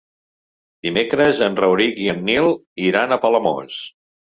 Dimecres 0.87 1.41
en 1.49 1.59
Rauric 1.61 2.01
i 2.07 2.09
en 2.15 2.25
Nil 2.31 2.51
iran 2.89 3.17
a 3.17 3.23
Palamós. 3.29 3.81